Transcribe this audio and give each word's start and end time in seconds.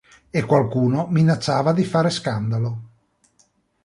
E 0.31 0.41
qualcuno 0.45 1.05
minacciava 1.11 1.73
di 1.73 1.83
fare 1.83 2.09
scandalo. 2.09 2.81